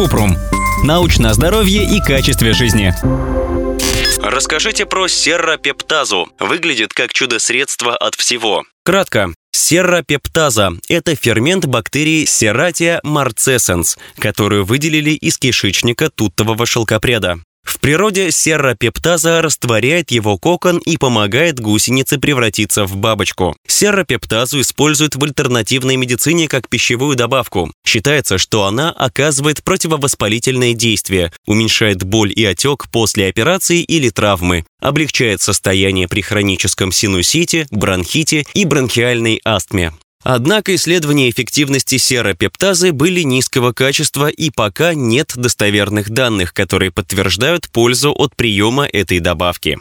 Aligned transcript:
Купрум. 0.00 0.34
Научное 0.82 1.34
здоровье 1.34 1.84
и 1.84 2.00
качестве 2.00 2.54
жизни. 2.54 2.94
Расскажите 4.22 4.86
про 4.86 5.08
серропептазу. 5.08 6.26
Выглядит 6.38 6.94
как 6.94 7.12
чудо-средство 7.12 7.94
от 7.98 8.14
всего. 8.14 8.64
Кратко. 8.82 9.34
Серропептаза– 9.52 10.70
это 10.88 11.14
фермент 11.14 11.66
бактерии 11.66 12.24
Serratia 12.24 13.00
marcescens, 13.04 13.98
которую 14.18 14.64
выделили 14.64 15.10
из 15.10 15.36
кишечника 15.36 16.08
туттового 16.08 16.64
шелкопряда. 16.64 17.40
В 17.70 17.78
природе 17.78 18.32
серропептаза 18.32 19.40
растворяет 19.40 20.10
его 20.10 20.36
кокон 20.36 20.78
и 20.78 20.96
помогает 20.96 21.60
гусенице 21.60 22.18
превратиться 22.18 22.84
в 22.84 22.96
бабочку. 22.96 23.54
Серропептазу 23.68 24.60
используют 24.60 25.14
в 25.14 25.22
альтернативной 25.22 25.94
медицине 25.94 26.48
как 26.48 26.68
пищевую 26.68 27.14
добавку. 27.14 27.70
Считается, 27.86 28.38
что 28.38 28.64
она 28.64 28.90
оказывает 28.90 29.62
противовоспалительное 29.62 30.74
действие, 30.74 31.32
уменьшает 31.46 32.02
боль 32.02 32.32
и 32.34 32.44
отек 32.44 32.88
после 32.90 33.28
операции 33.28 33.82
или 33.82 34.10
травмы, 34.10 34.64
облегчает 34.80 35.40
состояние 35.40 36.08
при 36.08 36.22
хроническом 36.22 36.90
синусите, 36.90 37.68
бронхите 37.70 38.46
и 38.52 38.64
бронхиальной 38.64 39.40
астме. 39.44 39.92
Однако 40.22 40.74
исследования 40.74 41.30
эффективности 41.30 41.96
серопептазы 41.96 42.92
были 42.92 43.22
низкого 43.22 43.72
качества 43.72 44.28
и 44.28 44.50
пока 44.50 44.94
нет 44.94 45.32
достоверных 45.34 46.10
данных, 46.10 46.52
которые 46.52 46.90
подтверждают 46.90 47.70
пользу 47.70 48.12
от 48.12 48.36
приема 48.36 48.86
этой 48.86 49.20
добавки. 49.20 49.78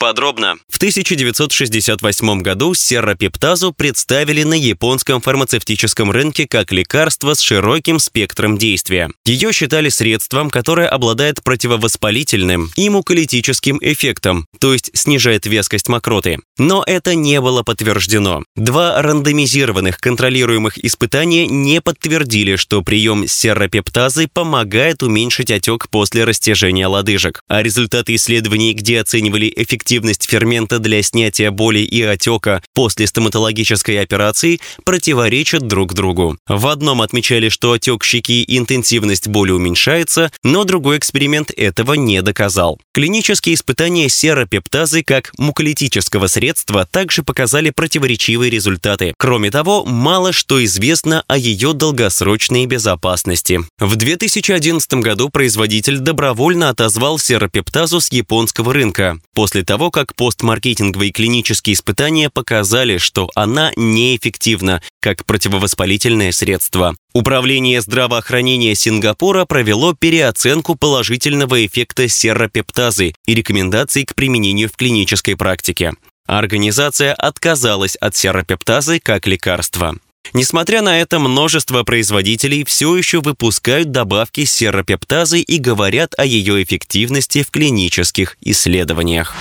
Подробно. 0.00 0.56
В 0.70 0.78
1968 0.78 2.40
году 2.40 2.72
серропептазу 2.72 3.74
представили 3.74 4.44
на 4.44 4.54
японском 4.54 5.20
фармацевтическом 5.20 6.10
рынке 6.10 6.48
как 6.48 6.72
лекарство 6.72 7.34
с 7.34 7.40
широким 7.40 7.98
спектром 7.98 8.56
действия. 8.56 9.10
Ее 9.26 9.52
считали 9.52 9.90
средством, 9.90 10.48
которое 10.48 10.88
обладает 10.88 11.44
противовоспалительным 11.44 12.70
и 12.76 12.88
муколитическим 12.88 13.78
эффектом, 13.82 14.46
то 14.58 14.72
есть 14.72 14.90
снижает 14.94 15.44
вескость 15.44 15.90
мокроты. 15.90 16.38
Но 16.56 16.82
это 16.86 17.14
не 17.14 17.38
было 17.42 17.62
подтверждено. 17.62 18.42
Два 18.56 19.02
рандомизированных 19.02 19.98
контролируемых 19.98 20.82
испытания 20.82 21.46
не 21.46 21.82
подтвердили, 21.82 22.56
что 22.56 22.80
прием 22.80 23.28
серропептазы 23.28 24.28
помогает 24.32 25.02
уменьшить 25.02 25.50
отек 25.50 25.90
после 25.90 26.24
растяжения 26.24 26.86
лодыжек. 26.86 27.42
А 27.48 27.62
результаты 27.62 28.14
исследований, 28.14 28.72
где 28.72 28.98
оценивали 28.98 29.52
эффективность 29.54 29.89
эффективность 29.90 30.28
фермента 30.30 30.78
для 30.78 31.02
снятия 31.02 31.50
боли 31.50 31.80
и 31.80 32.00
отека 32.02 32.62
после 32.74 33.08
стоматологической 33.08 34.00
операции 34.00 34.60
противоречат 34.84 35.66
друг 35.66 35.94
другу. 35.94 36.38
В 36.46 36.68
одном 36.68 37.02
отмечали, 37.02 37.48
что 37.48 37.72
отек 37.72 38.04
щеки 38.04 38.44
и 38.44 38.56
интенсивность 38.56 39.26
боли 39.26 39.50
уменьшается, 39.50 40.30
но 40.44 40.62
другой 40.62 40.98
эксперимент 40.98 41.50
этого 41.56 41.94
не 41.94 42.22
доказал. 42.22 42.78
Клинические 42.94 43.56
испытания 43.56 44.08
серопептазы 44.08 45.02
как 45.02 45.32
муколитического 45.38 46.28
средства 46.28 46.86
также 46.86 47.24
показали 47.24 47.70
противоречивые 47.70 48.48
результаты. 48.48 49.14
Кроме 49.18 49.50
того, 49.50 49.84
мало 49.84 50.32
что 50.32 50.64
известно 50.64 51.24
о 51.26 51.36
ее 51.36 51.72
долгосрочной 51.72 52.66
безопасности. 52.66 53.60
В 53.80 53.96
2011 53.96 54.94
году 54.94 55.30
производитель 55.30 55.98
добровольно 55.98 56.68
отозвал 56.68 57.18
серопептазу 57.18 58.00
с 58.00 58.12
японского 58.12 58.72
рынка. 58.72 59.18
После 59.34 59.64
того, 59.64 59.79
того, 59.80 59.90
как 59.90 60.14
постмаркетинговые 60.14 61.10
клинические 61.10 61.72
испытания 61.72 62.28
показали, 62.28 62.98
что 62.98 63.30
она 63.34 63.72
неэффективна 63.76 64.82
как 65.00 65.24
противовоспалительное 65.24 66.32
средство. 66.32 66.94
Управление 67.14 67.80
здравоохранения 67.80 68.74
Сингапура 68.74 69.46
провело 69.46 69.94
переоценку 69.94 70.74
положительного 70.74 71.64
эффекта 71.64 72.08
серропептазы 72.08 73.14
и 73.26 73.34
рекомендаций 73.34 74.04
к 74.04 74.14
применению 74.14 74.68
в 74.68 74.76
клинической 74.76 75.34
практике. 75.34 75.94
Организация 76.26 77.14
отказалась 77.14 77.96
от 77.96 78.14
серропептазы 78.14 79.00
как 79.00 79.26
лекарства. 79.26 79.96
Несмотря 80.32 80.80
на 80.80 81.00
это, 81.00 81.18
множество 81.18 81.82
производителей 81.82 82.64
все 82.64 82.96
еще 82.96 83.20
выпускают 83.20 83.90
добавки 83.90 84.44
серропептазы 84.44 85.40
и 85.40 85.58
говорят 85.58 86.14
о 86.16 86.24
ее 86.24 86.62
эффективности 86.62 87.42
в 87.42 87.50
клинических 87.50 88.36
исследованиях. 88.40 89.34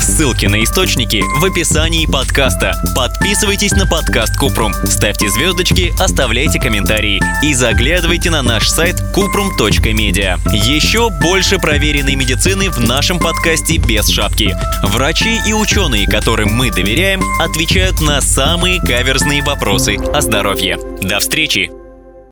Ссылки 0.00 0.46
на 0.46 0.62
источники 0.62 1.22
в 1.40 1.44
описании 1.44 2.06
подкаста. 2.06 2.74
Подписывайтесь 2.94 3.72
на 3.72 3.86
подкаст 3.86 4.36
Купрум, 4.36 4.72
ставьте 4.84 5.28
звездочки, 5.30 5.92
оставляйте 5.98 6.60
комментарии 6.60 7.20
и 7.42 7.54
заглядывайте 7.54 8.30
на 8.30 8.42
наш 8.42 8.68
сайт 8.68 8.96
kuprum.media. 9.16 10.38
Еще 10.52 11.08
больше 11.10 11.58
проверенной 11.58 12.14
медицины 12.14 12.70
в 12.70 12.78
нашем 12.78 13.18
подкасте 13.18 13.78
без 13.78 14.08
шапки. 14.08 14.54
Врачи 14.82 15.40
и 15.46 15.52
ученые, 15.54 16.06
которым 16.06 16.50
мы 16.52 16.70
доверяем, 16.70 17.22
отвечают 17.40 18.00
на 18.00 18.20
самые 18.20 18.80
каверзные 18.80 19.42
вопросы 19.42 19.96
о 20.16 20.20
здоровье. 20.22 20.78
До 21.02 21.18
встречи! 21.18 21.85